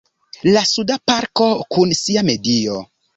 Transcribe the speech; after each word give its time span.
La 0.53 0.61
Suda 0.69 0.95
parko 1.11 1.49
kun 1.75 1.93
sia 1.99 2.25
medio. 2.31 2.79